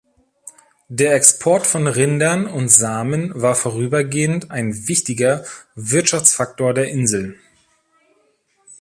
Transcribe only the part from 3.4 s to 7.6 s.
vorübergehend ein wichtiger Wirtschaftsfaktor der Insel.